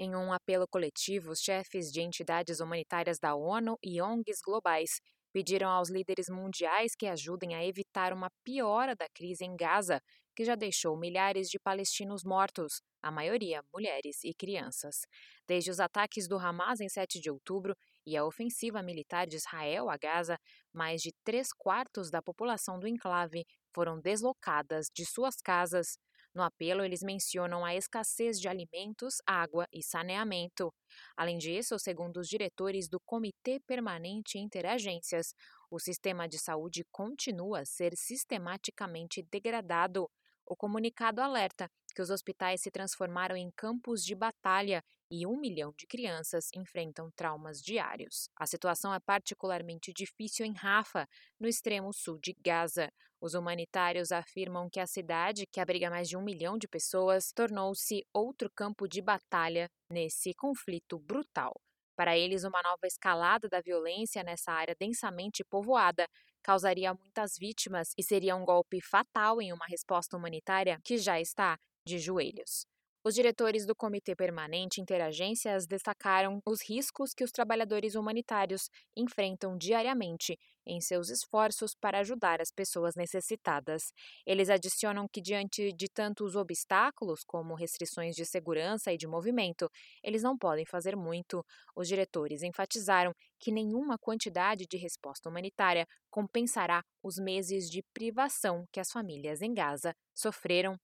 Em 0.00 0.14
um 0.14 0.32
apelo 0.32 0.64
coletivo, 0.68 1.32
os 1.32 1.40
chefes 1.40 1.90
de 1.90 2.00
entidades 2.00 2.60
humanitárias 2.60 3.18
da 3.18 3.34
ONU 3.34 3.76
e 3.82 4.00
ONGs 4.00 4.40
globais 4.44 5.00
pediram 5.32 5.68
aos 5.68 5.90
líderes 5.90 6.28
mundiais 6.28 6.94
que 6.96 7.08
ajudem 7.08 7.56
a 7.56 7.66
evitar 7.66 8.12
uma 8.12 8.30
piora 8.44 8.94
da 8.94 9.08
crise 9.12 9.44
em 9.44 9.56
Gaza, 9.56 10.00
que 10.36 10.44
já 10.44 10.54
deixou 10.54 10.96
milhares 10.96 11.48
de 11.48 11.58
palestinos 11.58 12.22
mortos, 12.22 12.80
a 13.02 13.10
maioria 13.10 13.60
mulheres 13.74 14.22
e 14.22 14.32
crianças. 14.32 15.00
Desde 15.48 15.68
os 15.68 15.80
ataques 15.80 16.28
do 16.28 16.38
Hamas 16.38 16.78
em 16.78 16.88
7 16.88 17.18
de 17.20 17.28
outubro 17.28 17.74
e 18.06 18.16
a 18.16 18.24
ofensiva 18.24 18.80
militar 18.84 19.26
de 19.26 19.34
Israel 19.34 19.90
a 19.90 19.96
Gaza, 19.96 20.38
mais 20.72 21.02
de 21.02 21.10
três 21.24 21.48
quartos 21.52 22.08
da 22.08 22.22
população 22.22 22.78
do 22.78 22.86
enclave 22.86 23.44
foram 23.74 24.00
deslocadas 24.00 24.86
de 24.94 25.04
suas 25.04 25.34
casas 25.42 25.98
no 26.38 26.44
apelo, 26.44 26.84
eles 26.84 27.02
mencionam 27.02 27.64
a 27.64 27.74
escassez 27.74 28.40
de 28.40 28.48
alimentos, 28.48 29.16
água 29.26 29.66
e 29.72 29.82
saneamento. 29.82 30.72
Além 31.16 31.36
disso, 31.36 31.78
segundo 31.78 32.18
os 32.18 32.28
diretores 32.28 32.88
do 32.88 32.98
Comitê 33.00 33.60
Permanente 33.66 34.38
Interagências, 34.38 35.34
o 35.70 35.78
sistema 35.78 36.26
de 36.28 36.38
saúde 36.38 36.84
continua 36.90 37.60
a 37.60 37.66
ser 37.66 37.94
sistematicamente 37.96 39.22
degradado. 39.30 40.08
O 40.50 40.56
comunicado 40.56 41.20
alerta 41.20 41.70
que 41.94 42.00
os 42.00 42.08
hospitais 42.08 42.62
se 42.62 42.70
transformaram 42.70 43.36
em 43.36 43.50
campos 43.50 44.02
de 44.02 44.14
batalha 44.14 44.82
e 45.10 45.26
um 45.26 45.38
milhão 45.38 45.74
de 45.76 45.86
crianças 45.86 46.48
enfrentam 46.54 47.10
traumas 47.10 47.60
diários. 47.60 48.30
A 48.34 48.46
situação 48.46 48.94
é 48.94 48.98
particularmente 48.98 49.92
difícil 49.92 50.46
em 50.46 50.54
Rafa, 50.54 51.06
no 51.38 51.46
extremo 51.46 51.92
sul 51.92 52.18
de 52.18 52.34
Gaza. 52.42 52.90
Os 53.20 53.34
humanitários 53.34 54.10
afirmam 54.10 54.70
que 54.70 54.80
a 54.80 54.86
cidade, 54.86 55.46
que 55.52 55.60
abriga 55.60 55.90
mais 55.90 56.08
de 56.08 56.16
um 56.16 56.22
milhão 56.22 56.56
de 56.56 56.66
pessoas, 56.66 57.30
tornou-se 57.30 58.06
outro 58.14 58.50
campo 58.50 58.88
de 58.88 59.02
batalha 59.02 59.68
nesse 59.92 60.32
conflito 60.32 60.98
brutal. 60.98 61.60
Para 61.98 62.16
eles, 62.16 62.44
uma 62.44 62.62
nova 62.62 62.86
escalada 62.86 63.48
da 63.48 63.60
violência 63.60 64.22
nessa 64.22 64.52
área 64.52 64.76
densamente 64.78 65.44
povoada 65.44 66.06
causaria 66.42 66.94
muitas 66.94 67.36
vítimas 67.38 67.92
e 67.98 68.04
seria 68.04 68.36
um 68.36 68.44
golpe 68.44 68.80
fatal 68.80 69.42
em 69.42 69.52
uma 69.52 69.66
resposta 69.66 70.16
humanitária 70.16 70.80
que 70.84 70.96
já 70.98 71.20
está 71.20 71.58
de 71.84 71.98
joelhos. 71.98 72.64
Os 73.04 73.14
diretores 73.14 73.64
do 73.64 73.74
Comitê 73.74 74.14
Permanente 74.14 74.80
Interagências 74.80 75.66
destacaram 75.66 76.40
os 76.46 76.60
riscos 76.62 77.14
que 77.14 77.24
os 77.24 77.30
trabalhadores 77.30 77.94
humanitários 77.94 78.68
enfrentam 78.96 79.56
diariamente 79.56 80.36
em 80.66 80.80
seus 80.80 81.08
esforços 81.08 81.74
para 81.74 82.00
ajudar 82.00 82.40
as 82.42 82.50
pessoas 82.50 82.94
necessitadas. 82.96 83.84
Eles 84.26 84.50
adicionam 84.50 85.06
que, 85.10 85.20
diante 85.22 85.72
de 85.72 85.88
tantos 85.88 86.36
obstáculos, 86.36 87.20
como 87.26 87.54
restrições 87.54 88.14
de 88.14 88.26
segurança 88.26 88.92
e 88.92 88.98
de 88.98 89.06
movimento, 89.06 89.70
eles 90.02 90.22
não 90.22 90.36
podem 90.36 90.66
fazer 90.66 90.94
muito. 90.96 91.42
Os 91.74 91.88
diretores 91.88 92.42
enfatizaram 92.42 93.12
que 93.40 93.50
nenhuma 93.52 93.96
quantidade 93.98 94.66
de 94.68 94.76
resposta 94.76 95.28
humanitária 95.30 95.86
compensará 96.10 96.82
os 97.02 97.16
meses 97.16 97.70
de 97.70 97.82
privação 97.94 98.64
que 98.72 98.80
as 98.80 98.90
famílias 98.90 99.40
em 99.40 99.54
Gaza 99.54 99.94
sofreram 100.14 100.76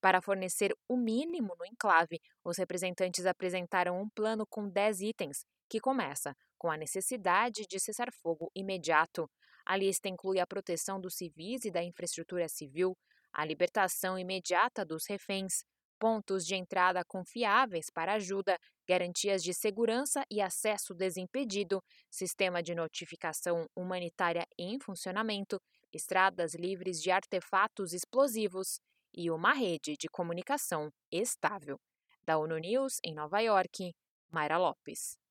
para 0.00 0.20
fornecer 0.20 0.72
o 0.88 0.96
mínimo 0.96 1.54
no 1.58 1.66
enclave, 1.66 2.20
os 2.44 2.58
representantes 2.58 3.26
apresentaram 3.26 4.00
um 4.00 4.08
plano 4.10 4.46
com 4.46 4.68
10 4.68 5.00
itens, 5.00 5.44
que 5.68 5.80
começa 5.80 6.34
com 6.58 6.70
a 6.70 6.76
necessidade 6.76 7.66
de 7.68 7.78
cessar-fogo 7.78 8.50
imediato. 8.54 9.30
A 9.64 9.76
lista 9.76 10.08
inclui 10.08 10.40
a 10.40 10.46
proteção 10.46 11.00
dos 11.00 11.14
civis 11.14 11.64
e 11.64 11.70
da 11.70 11.82
infraestrutura 11.82 12.48
civil, 12.48 12.96
a 13.32 13.44
libertação 13.44 14.18
imediata 14.18 14.84
dos 14.84 15.04
reféns, 15.08 15.62
pontos 15.98 16.46
de 16.46 16.56
entrada 16.56 17.04
confiáveis 17.06 17.86
para 17.92 18.14
ajuda, 18.14 18.58
garantias 18.88 19.42
de 19.42 19.52
segurança 19.52 20.24
e 20.30 20.40
acesso 20.40 20.94
desimpedido, 20.94 21.80
sistema 22.10 22.62
de 22.62 22.74
notificação 22.74 23.66
humanitária 23.76 24.44
em 24.58 24.80
funcionamento, 24.80 25.60
estradas 25.92 26.54
livres 26.54 27.00
de 27.02 27.10
artefatos 27.10 27.92
explosivos 27.92 28.80
e 29.14 29.30
uma 29.30 29.52
rede 29.52 29.96
de 29.96 30.08
comunicação 30.08 30.90
estável. 31.10 31.78
Da 32.22 32.38
ONU 32.38 32.58
News, 32.58 32.98
em 33.04 33.14
Nova 33.14 33.40
York, 33.40 33.92
Mayra 34.30 34.58
Lopes. 34.58 35.20